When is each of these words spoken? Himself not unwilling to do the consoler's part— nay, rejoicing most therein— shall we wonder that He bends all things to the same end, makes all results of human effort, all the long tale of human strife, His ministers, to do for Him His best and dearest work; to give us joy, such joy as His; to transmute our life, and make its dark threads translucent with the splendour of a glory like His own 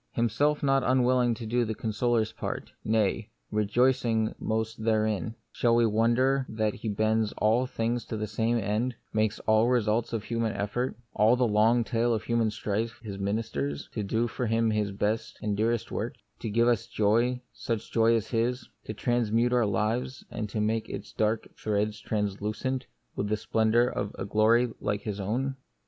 Himself 0.13 0.63
not 0.63 0.81
unwilling 0.83 1.35
to 1.35 1.45
do 1.45 1.63
the 1.63 1.75
consoler's 1.75 2.31
part— 2.31 2.71
nay, 2.83 3.29
rejoicing 3.51 4.33
most 4.39 4.83
therein— 4.83 5.35
shall 5.51 5.75
we 5.75 5.85
wonder 5.85 6.43
that 6.49 6.73
He 6.73 6.89
bends 6.89 7.33
all 7.33 7.67
things 7.67 8.03
to 8.05 8.17
the 8.17 8.25
same 8.25 8.57
end, 8.57 8.95
makes 9.13 9.37
all 9.41 9.67
results 9.67 10.11
of 10.11 10.23
human 10.23 10.53
effort, 10.53 10.95
all 11.13 11.35
the 11.35 11.47
long 11.47 11.83
tale 11.83 12.15
of 12.15 12.23
human 12.23 12.49
strife, 12.49 12.99
His 13.03 13.19
ministers, 13.19 13.89
to 13.93 14.01
do 14.01 14.27
for 14.27 14.47
Him 14.47 14.71
His 14.71 14.91
best 14.91 15.37
and 15.39 15.55
dearest 15.55 15.91
work; 15.91 16.15
to 16.39 16.49
give 16.49 16.67
us 16.67 16.87
joy, 16.87 17.39
such 17.53 17.91
joy 17.91 18.15
as 18.15 18.29
His; 18.31 18.67
to 18.85 18.95
transmute 18.95 19.53
our 19.53 19.67
life, 19.67 20.23
and 20.31 20.51
make 20.65 20.89
its 20.89 21.13
dark 21.13 21.47
threads 21.55 21.99
translucent 22.01 22.87
with 23.15 23.29
the 23.29 23.37
splendour 23.37 23.85
of 23.85 24.15
a 24.17 24.25
glory 24.25 24.71
like 24.79 25.01
His 25.01 25.19
own 25.19 25.57